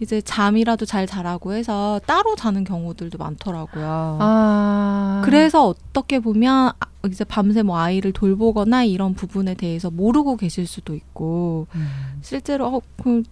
이제 0.00 0.20
잠이라도 0.20 0.86
잘 0.86 1.06
자라고 1.06 1.52
해서 1.54 2.00
따로 2.06 2.36
자는 2.36 2.64
경우들도 2.64 3.18
많더라고요. 3.18 4.18
아 4.20 5.22
그래서 5.24 5.66
어떻게 5.66 6.20
보면 6.20 6.68
아- 6.78 6.86
이제 7.06 7.24
밤새 7.24 7.62
뭐 7.62 7.78
아이를 7.78 8.12
돌보거나 8.12 8.84
이런 8.84 9.14
부분에 9.14 9.54
대해서 9.54 9.90
모르고 9.90 10.36
계실 10.36 10.66
수도 10.66 10.94
있고 10.94 11.66
음. 11.74 11.88
실제로 12.22 12.66
어, 12.66 12.80
그 13.02 13.22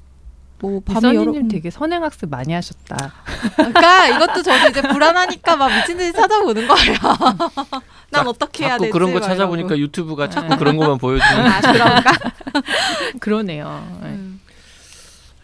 뭐 0.59 0.81
밤에 0.81 1.09
여러 1.11 1.23
이선희님 1.23 1.49
되게 1.49 1.71
선행학습 1.71 2.31
많이 2.31 2.53
하셨다. 2.55 3.13
그러니까 3.57 4.09
이것도 4.09 4.43
저도 4.43 4.69
이제 4.71 4.81
불안하니까 4.83 5.57
막 5.57 5.69
미친 5.75 5.99
듯이 5.99 6.13
찾아보는 6.13 6.67
거예요. 6.67 6.95
난 8.11 8.25
자- 8.25 8.31
어떻게 8.31 8.65
해야 8.65 8.73
자꾸 8.73 8.83
되지? 8.85 8.93
그런 8.93 9.13
거막 9.13 9.29
찾아보니까 9.29 9.69
이러고. 9.75 9.81
유튜브가 9.83 10.31
자꾸 10.31 10.57
그런 10.57 10.77
것만 10.77 10.99
보여주는 10.99 11.45
아 11.47 11.61
그런가? 11.61 12.13
그러네요. 13.21 13.99
네. 14.03 14.09
음. 14.09 14.41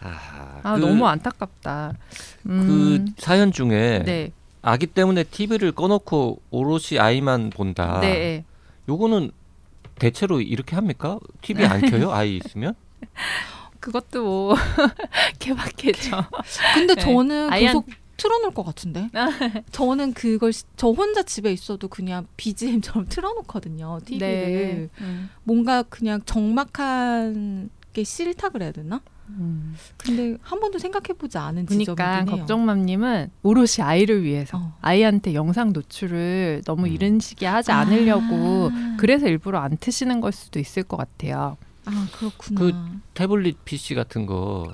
아, 0.01 0.59
아 0.63 0.75
그- 0.75 0.79
너무 0.79 1.05
안타깝다. 1.07 1.93
그 2.43 2.49
음, 2.49 3.05
사연 3.17 3.51
중에 3.51 4.01
네, 4.05 4.31
아기 4.61 4.87
때문에 4.87 5.23
TV를 5.23 5.71
꺼놓고 5.73 6.41
오롯이 6.49 6.99
아이만 6.99 7.51
본다. 7.51 7.99
네. 8.01 8.43
요거는 8.89 9.31
대체로 9.99 10.41
이렇게 10.41 10.75
합니까? 10.75 11.19
TV 11.41 11.65
안 11.65 11.81
켜요? 11.81 12.11
아이 12.11 12.37
있으면? 12.37 12.73
그것도 13.83 14.23
뭐 14.23 14.55
개박해죠. 15.39 16.23
근데 16.73 16.95
네. 16.95 17.01
저는 17.01 17.49
아이한- 17.49 17.59
계속 17.59 17.85
틀어놓을 18.15 18.53
것 18.53 18.63
같은데. 18.63 19.09
저는 19.71 20.13
그걸 20.13 20.53
시- 20.53 20.63
저 20.77 20.89
혼자 20.91 21.21
집에 21.23 21.51
있어도 21.51 21.89
그냥 21.89 22.25
BGM처럼 22.37 23.07
틀어놓거든요. 23.09 23.99
TV를 24.05 24.89
음. 25.01 25.29
뭔가 25.43 25.83
그냥 25.83 26.21
적막한 26.25 27.69
게 27.91 28.03
싫다 28.05 28.49
그래야 28.49 28.71
되나? 28.71 29.01
음. 29.29 29.75
근데 29.97 30.37
한 30.41 30.59
번도 30.61 30.79
생각해보지 30.79 31.37
않은 31.37 31.65
그러니까. 31.65 32.23
걱정맘님은 32.25 33.31
오롯이 33.41 33.81
아이를 33.81 34.23
위해서 34.23 34.57
어. 34.57 34.77
아이한테 34.81 35.33
영상 35.33 35.73
노출을 35.73 36.61
너무 36.65 36.83
음. 36.83 36.87
이른 36.91 37.19
시기에 37.19 37.47
하지 37.49 37.71
않으려고 37.71 38.69
아. 38.73 38.95
그래서 38.97 39.27
일부러 39.27 39.59
안 39.59 39.75
트시는 39.77 40.21
걸 40.21 40.31
수도 40.31 40.59
있을 40.59 40.83
것 40.83 40.95
같아요. 40.97 41.57
아 41.85 42.07
그렇구나. 42.13 42.59
그 42.59 42.73
태블릿 43.13 43.65
PC 43.65 43.95
같은 43.95 44.25
거 44.25 44.73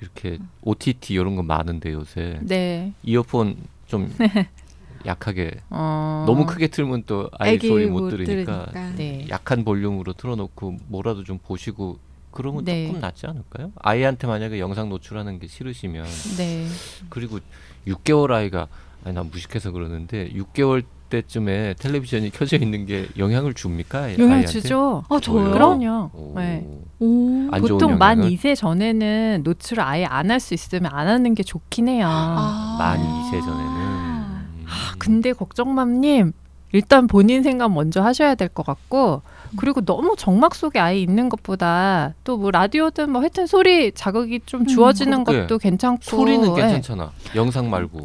이렇게 0.00 0.38
OTT 0.62 1.14
이런 1.14 1.36
거 1.36 1.42
많은데 1.42 1.92
요새 1.92 2.38
네. 2.42 2.92
이어폰 3.02 3.56
좀 3.86 4.12
약하게 5.06 5.60
어... 5.70 6.24
너무 6.26 6.46
크게 6.46 6.68
틀면 6.68 7.04
또 7.06 7.28
아이 7.38 7.58
소리 7.58 7.86
못 7.86 8.08
들으니까 8.08 8.70
네. 8.96 9.26
약한 9.30 9.64
볼륨으로 9.64 10.12
틀어놓고 10.12 10.78
뭐라도 10.88 11.24
좀 11.24 11.38
보시고 11.38 11.98
그러면 12.30 12.64
네. 12.64 12.86
조금 12.86 13.00
낫지 13.00 13.26
않을까요? 13.26 13.72
아이한테 13.76 14.26
만약에 14.26 14.58
영상 14.58 14.88
노출하는 14.88 15.38
게 15.38 15.46
싫으시면 15.46 16.06
네. 16.36 16.66
그리고 17.08 17.38
6개월 17.86 18.32
아이가 18.32 18.68
아니 19.04 19.14
난 19.14 19.28
무식해서 19.30 19.70
그러는데 19.70 20.30
6개월 20.32 20.84
때쯤에 21.12 21.74
텔레비전이 21.78 22.30
켜져 22.30 22.56
있는 22.56 22.86
게 22.86 23.06
영향을 23.18 23.52
줍니까? 23.52 24.12
영향 24.18 24.38
아이한테? 24.38 24.46
주죠. 24.46 25.04
아 25.10 25.18
저요? 25.20 25.50
그럼요. 25.52 26.10
오. 26.14 26.32
네. 26.36 26.66
오. 27.00 27.48
보통 27.60 27.98
만 27.98 28.18
영향을? 28.18 28.36
2세 28.36 28.56
전에는 28.56 29.42
노출을 29.44 29.82
아예 29.82 30.04
안 30.06 30.30
할 30.30 30.40
수 30.40 30.54
있으면 30.54 30.90
안 30.92 31.08
하는 31.08 31.34
게 31.34 31.42
좋긴 31.42 31.88
해요. 31.88 32.06
아. 32.08 32.76
만 32.78 32.98
2세 32.98 33.40
전에는 33.44 33.70
음. 33.72 34.64
아, 34.66 34.94
근데 34.98 35.32
걱정맘님 35.34 36.32
일단 36.72 37.06
본인 37.06 37.42
생각 37.42 37.70
먼저 37.70 38.00
하셔야 38.02 38.34
될 38.34 38.48
것 38.48 38.64
같고 38.64 39.20
그리고 39.58 39.82
너무 39.82 40.14
정막 40.16 40.54
속에 40.54 40.78
아이 40.78 41.02
있는 41.02 41.28
것보다 41.28 42.14
또 42.24 42.38
뭐 42.38 42.50
라디오든 42.50 43.10
뭐 43.10 43.20
하여튼 43.20 43.46
소리 43.46 43.92
자극이 43.92 44.40
좀 44.46 44.64
주어지는 44.66 45.24
그러게. 45.24 45.42
것도 45.46 45.58
괜찮고 45.58 45.98
소리는 46.02 46.50
예. 46.56 46.62
괜찮잖아. 46.62 47.10
영상 47.36 47.68
말고 47.68 48.00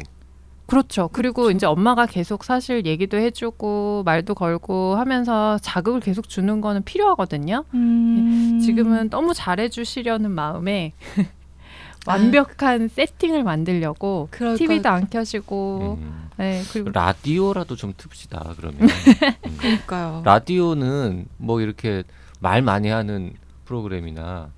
그렇죠. 0.68 1.08
그리고 1.10 1.50
이제 1.50 1.64
엄마가 1.64 2.04
계속 2.04 2.44
사실 2.44 2.84
얘기도 2.84 3.16
해주고 3.16 4.02
말도 4.04 4.34
걸고 4.34 4.96
하면서 4.96 5.56
자극을 5.62 6.00
계속 6.00 6.28
주는 6.28 6.60
거는 6.60 6.82
필요하거든요. 6.84 7.64
음. 7.72 8.60
지금은 8.62 9.08
너무 9.08 9.32
잘해주시려는 9.32 10.30
마음에 10.30 10.92
완벽한 12.06 12.88
세팅을 12.88 13.44
만들려고 13.44 14.28
TV도 14.30 14.82
것- 14.82 14.86
안 14.90 15.08
켜시고 15.08 15.98
음. 16.00 16.28
네 16.36 16.62
그리고 16.72 16.90
라디오라도 16.92 17.74
좀 17.74 17.94
틉시다 17.94 18.54
그러면. 18.56 18.80
음. 19.46 19.56
그러니까요. 19.58 20.20
라디오는 20.22 21.26
뭐 21.38 21.62
이렇게 21.62 22.02
말 22.40 22.60
많이 22.60 22.88
하는 22.88 23.32
프로그램이나 23.64 24.50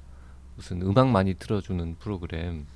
무슨 0.57 0.83
음악 0.83 1.09
많이 1.09 1.35
틀어주는 1.35 1.97
프로그램 2.01 2.67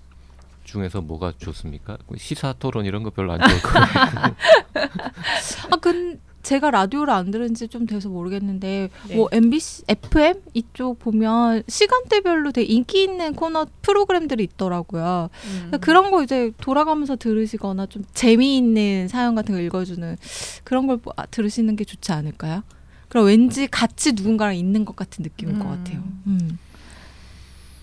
중에서 0.65 1.01
뭐가 1.03 1.33
좋습니까? 1.39 1.99
시사 2.17 2.55
토론 2.59 2.85
이런 2.87 3.03
거 3.03 3.11
별로 3.11 3.33
안 3.33 3.41
좋을 3.41 3.61
거예요. 3.63 4.35
아, 5.71 5.77
근 5.77 6.21
제가 6.43 6.71
라디오를 6.71 7.13
안 7.15 7.31
들은 7.31 7.55
지 7.55 7.69
좀 7.69 7.87
돼서 7.87 8.11
모르겠는데 8.11 8.91
네. 9.09 9.17
뭐 9.17 9.29
MBC, 9.33 9.85
FM 9.89 10.43
이쪽 10.53 10.99
보면 10.99 11.63
시간대별로 11.69 12.53
되게 12.53 12.71
인기 12.71 13.03
있는 13.05 13.35
코너 13.35 13.67
프로그램들이 13.81 14.45
있더라고요. 14.45 15.31
음. 15.47 15.71
그런 15.81 16.11
거 16.11 16.23
이제 16.23 16.53
돌아가면서 16.61 17.17
들으시거나 17.17 17.87
좀 17.87 18.05
재미있는 18.13 19.09
사연 19.09 19.35
같은 19.35 19.55
거 19.55 19.61
읽어주는 19.61 20.17
그런 20.65 20.87
걸 20.87 20.99
보- 20.99 21.13
아, 21.17 21.25
들으시는 21.27 21.77
게 21.77 21.85
좋지 21.85 22.13
않을까요? 22.13 22.63
그럼 23.09 23.27
왠지 23.27 23.67
같이 23.67 24.13
누군가랑 24.13 24.55
있는 24.57 24.85
것 24.85 24.97
같은 24.97 25.23
느낌일 25.23 25.59
것 25.59 25.65
음. 25.65 25.71
같아요. 25.71 26.03
음. 26.27 26.59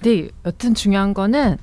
네 0.03 0.29
여튼 0.45 0.75
중요한 0.75 1.13
거는 1.15 1.57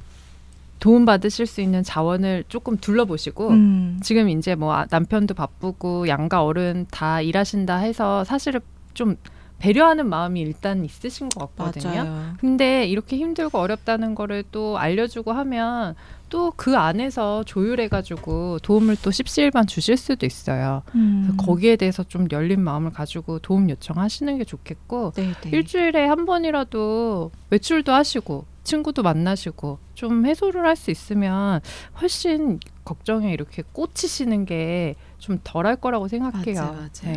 도움 0.79 1.05
받으실 1.05 1.47
수 1.47 1.61
있는 1.61 1.83
자원을 1.83 2.45
조금 2.49 2.77
둘러보시고 2.77 3.49
음. 3.51 4.01
지금 4.03 4.29
이제 4.29 4.55
뭐 4.55 4.73
아, 4.75 4.87
남편도 4.91 5.35
바쁘고 5.35 6.09
양가 6.09 6.45
어른 6.45 6.87
다 6.91 7.21
일하신다 7.21 7.77
해서 7.79 8.25
사실은 8.25 8.61
좀 8.95 9.17
배려하는 9.59 10.09
마음이 10.09 10.41
일단 10.41 10.85
있으신 10.85 11.29
것 11.31 11.57
같거든요. 11.57 12.05
맞아요. 12.05 12.35
근데 12.39 12.87
이렇게 12.87 13.17
힘들고 13.17 13.59
어렵다는 13.59 14.15
거를 14.15 14.45
또 14.53 14.79
알려주고 14.79 15.33
하면 15.33 15.97
또 16.29 16.53
그 16.57 16.77
안에서 16.77 17.45
조율해가지고 17.45 18.59
도움을 18.61 18.97
또 19.03 19.11
십시일반 19.11 19.67
주실 19.67 19.97
수도 19.97 20.27
있어요. 20.27 20.83
음. 20.95 21.37
거기에 21.39 21.77
대해서 21.77 22.03
좀 22.03 22.27
열린 22.31 22.61
마음을 22.61 22.93
가지고 22.93 23.39
도움 23.39 23.71
요청하시는 23.71 24.39
게 24.39 24.45
좋겠고 24.45 25.13
네, 25.17 25.33
네. 25.43 25.51
일주일에 25.51 26.07
한 26.07 26.27
번이라도 26.27 27.31
외출도 27.51 27.93
하시고 27.93 28.45
친구도 28.69 29.03
만나시고 29.03 29.79
좀 29.95 30.27
해소를 30.27 30.65
할 30.67 30.77
수 30.77 30.91
있으면 30.91 31.61
훨씬 32.01 32.61
걱정에 32.85 33.33
이렇게 33.33 33.63
꽂히시는 33.73 34.45
게 34.47 34.95
좀 35.19 35.39
덜할 35.43 35.77
거라고 35.77 36.07
생각해요. 36.09 36.55
맞아요, 36.55 36.73
맞아요. 36.75 36.89
네. 37.03 37.17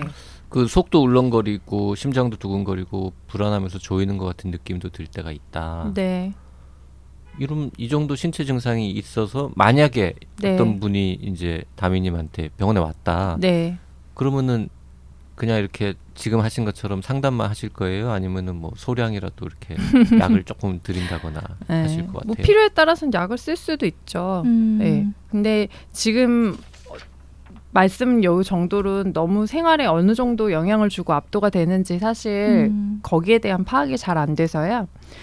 그 0.49 0.67
속도 0.67 1.01
울렁거리고 1.03 1.95
심장도 1.95 2.37
두근거리고 2.37 3.13
불안하면서 3.27 3.77
조이는 3.77 4.17
것 4.17 4.25
같은 4.25 4.49
느낌도 4.51 4.89
들 4.89 5.05
때가 5.07 5.31
있다. 5.31 5.91
네. 5.93 6.33
이런 7.39 7.71
이 7.77 7.87
정도 7.87 8.15
신체 8.15 8.43
증상이 8.43 8.89
있어서 8.91 9.51
만약에 9.55 10.15
네. 10.41 10.53
어떤 10.55 10.79
분이 10.79 11.13
이제 11.21 11.63
다미님한테 11.75 12.49
병원에 12.57 12.79
왔다. 12.79 13.37
네. 13.39 13.77
그러면은 14.15 14.67
그냥 15.41 15.57
이렇게 15.57 15.95
지금 16.13 16.39
하신 16.41 16.65
것처럼 16.65 17.01
상담만 17.01 17.49
하실 17.49 17.69
거예요? 17.69 18.11
아니면은 18.11 18.57
뭐 18.57 18.71
소량이라도 18.75 19.43
이렇게 19.43 19.75
약을 20.21 20.43
조금 20.43 20.79
드린다거나 20.83 21.41
네. 21.67 21.81
하실 21.81 22.05
것 22.05 22.13
같아요. 22.19 22.27
뭐 22.27 22.35
필요에 22.35 22.69
따라서는 22.69 23.11
약을 23.11 23.39
쓸 23.39 23.55
수도 23.55 23.87
있죠. 23.87 24.43
음. 24.45 24.77
네. 24.79 25.07
근데 25.31 25.67
지금 25.91 26.55
어, 26.87 26.93
말씀 27.71 28.23
요 28.23 28.43
정도로 28.43 29.13
너무 29.13 29.47
생활에 29.47 29.87
어느 29.87 30.13
정도 30.13 30.51
영향을 30.51 30.89
주고 30.89 31.13
압도가 31.13 31.49
되는지 31.49 31.97
사실 31.97 32.69
음. 32.69 32.99
거기에 33.01 33.39
대한 33.39 33.63
파악이 33.63 33.97
잘 33.97 34.19
안 34.19 34.35
돼서요. 34.35 34.81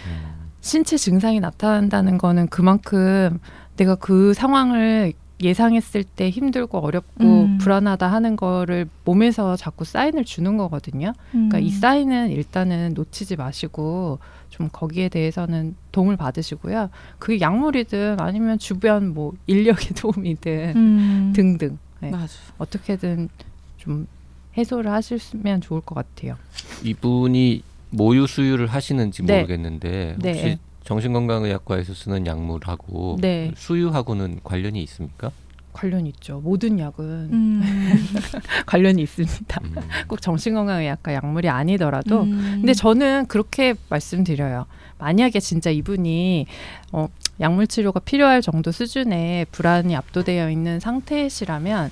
음. 0.09 0.49
신체 0.61 0.97
증상이 0.97 1.39
나타난다는 1.39 2.19
거는 2.19 2.49
그만큼 2.49 3.39
내가 3.77 3.95
그 3.95 4.35
상황을 4.35 5.13
예상했을 5.41 6.03
때 6.05 6.31
힘들고 6.31 6.79
어렵고 6.79 7.25
음. 7.45 7.59
불안하다 7.59 8.11
하는 8.11 8.35
거를 8.37 8.89
몸에서 9.05 9.57
자꾸 9.57 9.85
사인을 9.85 10.25
주는 10.25 10.57
거거든요. 10.57 11.13
그러니까 11.31 11.59
음. 11.59 11.63
이 11.63 11.71
사인은 11.71 12.31
일단은 12.31 12.95
놓치지 12.95 13.37
마시고 13.37 14.19
좀 14.49 14.69
거기에 14.73 15.09
대해서는 15.09 15.77
도움을 15.93 16.17
받으시고요. 16.17 16.91
그게 17.19 17.41
약물이든 17.41 18.17
아니면 18.19 18.59
주변 18.59 19.15
뭐 19.15 19.33
인력의 19.47 19.91
도움이든 19.97 20.73
음. 20.77 21.33
등등 21.35 21.79
네. 22.01 22.11
맞아. 22.11 22.33
어떻게든 22.59 23.29
좀 23.77 24.09
해소를 24.57 24.91
하시면 24.91 25.61
좋을 25.61 25.81
것 25.83 25.95
같아요. 25.95 26.37
이분이 26.83 27.63
모유 27.91 28.27
수유를 28.27 28.67
하시는지 28.67 29.23
네. 29.23 29.37
모르겠는데 29.37 30.17
네. 30.19 30.33
혹시 30.33 30.59
정신건강의학과에서 30.89 31.93
쓰는 31.93 32.27
약물하고 32.27 33.19
네. 33.21 33.53
수유하고는 33.55 34.41
관련이 34.43 34.83
있습니까? 34.85 35.31
관련 35.75 36.07
있죠. 36.07 36.41
모든 36.43 36.79
약은 36.79 37.05
음. 37.31 37.63
관련이 38.65 39.03
있습니다. 39.03 39.61
음. 39.65 39.75
꼭 40.09 40.23
정신건강의학과 40.23 41.13
약물이 41.13 41.49
아니더라도 41.51 42.23
음. 42.23 42.59
근데 42.61 42.73
저는 42.73 43.27
그렇게 43.27 43.75
말씀드려요. 43.91 44.65
만약에 44.97 45.41
진짜 45.41 45.69
이분이 45.69 46.47
어, 46.93 47.09
약물 47.39 47.67
치료가 47.67 48.01
필요할 48.01 48.41
정도 48.41 48.73
수준의 48.73 49.47
불안이 49.53 49.95
압도되어 49.95 50.51
있는 50.51 50.81
상태시라면 50.81 51.91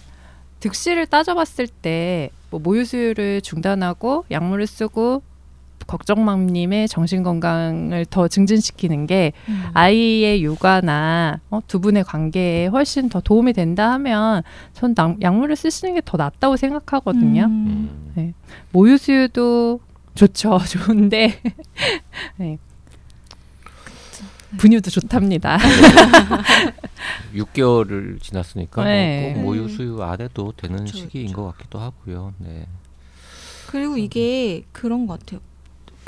득실을 0.61 1.07
따져봤을 1.07 1.69
때 1.69 2.31
뭐 2.51 2.61
모유 2.61 2.85
수유를 2.85 3.43
중단하고 3.43 4.25
약물을 4.31 4.67
쓰고 4.67 5.23
걱정맘님의 5.87 6.89
정신 6.89 7.23
건강을 7.23 8.07
더 8.11 8.29
증진시키는 8.29 9.07
게 9.07 9.33
음. 9.49 9.65
아이의 9.75 10.43
육아나 10.43 11.41
어, 11.51 11.61
두 11.67 11.81
분의 11.81 12.05
관계에 12.05 12.67
훨씬 12.67 13.09
더 13.09 13.21
도움이 13.21 13.53
된다 13.53 13.93
하면 13.93 14.43
전 14.73 14.95
남- 14.95 15.17
약물을 15.23 15.55
쓰시는 15.57 15.95
게 15.95 16.01
더 16.05 16.17
낫다고 16.17 16.57
생각하거든요. 16.57 17.45
음. 17.45 17.51
음. 17.51 18.13
네. 18.15 18.35
모유 18.73 18.97
수유도 18.99 19.81
좋죠. 20.15 20.59
좋은데 20.69 21.41
네. 22.37 22.59
분유도 24.59 24.91
좋답니다. 24.91 25.59
6개월을 27.35 28.23
지났으니까 28.23 28.85
네. 28.85 29.21
뭐꼭 29.35 29.43
모유 29.43 29.63
음. 29.65 29.69
수유 29.69 30.03
안 30.03 30.21
해도 30.21 30.53
되는 30.57 30.79
그쵸, 30.85 30.97
시기인 30.99 31.27
그쵸. 31.29 31.37
것 31.43 31.53
같기도 31.57 31.79
하고요. 31.79 32.33
네. 32.39 32.67
그리고 33.67 33.97
이게 33.99 34.63
그런 34.73 35.07
것 35.07 35.19
같아요. 35.19 35.41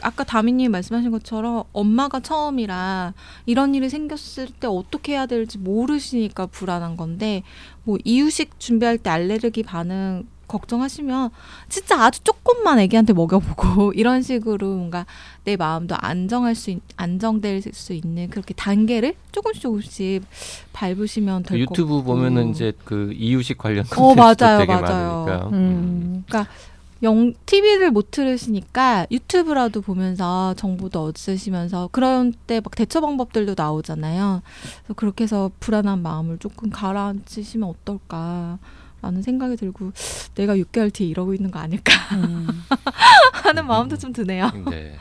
아까 0.02 0.24
다미님 0.24 0.70
말씀하신 0.72 1.10
것처럼 1.10 1.64
엄마가 1.72 2.20
처음이라 2.20 3.14
이런 3.46 3.74
일이 3.74 3.88
생겼을 3.88 4.48
때 4.60 4.66
어떻게 4.66 5.12
해야 5.12 5.26
될지 5.26 5.58
모르시니까 5.58 6.46
불안한 6.46 6.96
건데 6.96 7.42
뭐 7.84 7.98
이유식 8.04 8.58
준비할 8.58 8.98
때 8.98 9.10
알레르기 9.10 9.62
반응 9.62 10.24
걱정하시면 10.48 11.30
진짜 11.68 12.02
아주 12.02 12.20
조금만 12.24 12.78
애기한테 12.78 13.12
먹여보고 13.12 13.92
이런 13.94 14.22
식으로 14.22 14.76
뭔가 14.76 15.06
내 15.44 15.56
마음도 15.56 15.94
안정할 15.98 16.54
수 16.54 16.70
있, 16.70 16.80
안정될 16.96 17.62
수 17.72 17.92
있는 17.92 18.30
그렇게 18.30 18.54
단계를 18.54 19.14
조금씩 19.30 19.62
조금씩 19.62 20.24
밟으시면 20.72 21.42
될것 21.42 21.68
같고 21.68 21.72
유튜브 21.82 22.02
보면은 22.02 22.50
이제 22.50 22.72
그 22.84 23.12
이유식 23.14 23.58
관련 23.58 23.84
어, 23.84 23.88
콘텐츠도 23.94 24.44
맞아요, 24.44 24.58
되게 24.58 24.72
맞아요. 24.74 25.24
많으니까. 25.26 25.48
음. 25.52 26.24
영 27.02 27.32
TV를 27.46 27.90
못 27.92 28.10
들으시니까 28.10 29.06
유튜브라도 29.10 29.80
보면서 29.82 30.54
정보도 30.56 31.04
얻으시면서 31.04 31.88
그런 31.92 32.32
때 32.46 32.60
막 32.60 32.74
대처 32.74 33.00
방법들도 33.00 33.54
나오잖아요. 33.56 34.42
그래서 34.82 34.94
그렇게 34.94 35.24
해서 35.24 35.50
불안한 35.60 36.02
마음을 36.02 36.38
조금 36.38 36.70
가라앉히시면 36.70 37.68
어떨까 37.68 38.58
라는 39.00 39.22
생각이 39.22 39.56
들고 39.56 39.92
내가 40.34 40.56
6개월 40.56 40.92
뒤에 40.92 41.06
이러고 41.06 41.32
있는 41.34 41.52
거 41.52 41.60
아닐까 41.60 41.92
음. 42.16 42.48
하는 43.44 43.66
마음도 43.66 43.96
좀 43.96 44.12
드네요. 44.12 44.50
네. 44.68 44.96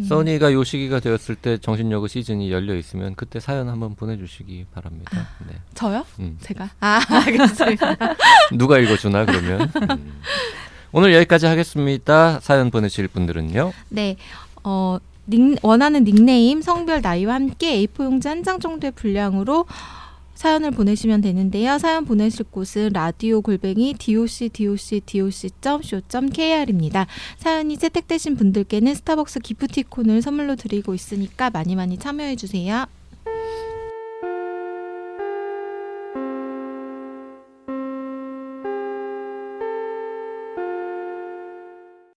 음. 0.00 0.04
써니가 0.04 0.52
요 0.52 0.64
시기가 0.64 0.98
되었을 1.00 1.36
때 1.36 1.56
정신여고 1.58 2.08
시즌이 2.08 2.50
열려 2.50 2.74
있으면 2.76 3.14
그때 3.14 3.38
사연 3.40 3.68
한번 3.68 3.94
보내주시기 3.94 4.66
바랍니다. 4.72 5.28
네. 5.48 5.54
저요? 5.74 6.04
음. 6.18 6.36
제가? 6.40 6.70
아, 6.80 7.00
알겠습니다. 7.26 7.96
누가 8.56 8.78
읽어주나 8.78 9.24
그러면. 9.24 9.70
음. 9.90 10.20
오늘 10.92 11.12
여기까지 11.14 11.46
하겠습니다. 11.46 12.40
사연 12.40 12.70
보내실 12.70 13.08
분들은요. 13.08 13.72
네. 13.90 14.16
어, 14.64 14.98
닉, 15.28 15.58
원하는 15.62 16.04
닉네임, 16.04 16.62
성별, 16.62 17.00
나이와 17.02 17.34
함께 17.34 17.84
A4 17.86 18.04
용지 18.04 18.28
한 18.28 18.42
장 18.42 18.58
정도의 18.60 18.92
분량으로 18.92 19.66
사연을 20.34 20.70
보내시면 20.70 21.20
되는데요. 21.20 21.78
사연 21.78 22.04
보내실 22.04 22.46
곳은 22.50 22.90
라디오 22.92 23.40
골뱅이 23.42 23.94
doc 23.98 24.48
doc 24.50 25.00
doc.co.kr입니다. 25.60 27.06
사연이 27.38 27.76
채택되신 27.76 28.36
분들께는 28.36 28.94
스타벅스 28.94 29.40
기프티콘을 29.40 30.22
선물로 30.22 30.54
드리고 30.56 30.94
있으니까 30.94 31.50
많이 31.50 31.74
많이 31.74 31.98
참여해 31.98 32.36
주세요. 32.36 32.86